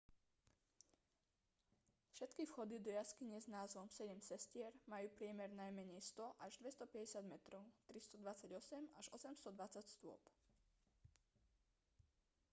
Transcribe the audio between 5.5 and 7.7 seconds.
najmenej 100 až 250 metrov